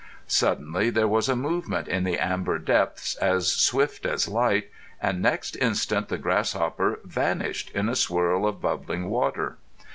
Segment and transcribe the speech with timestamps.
[0.25, 5.55] Suddenly there was a movement in the amber depths as swift as light, and next
[5.57, 9.57] instant the grasshopper vanished in a swirl of bubbling water.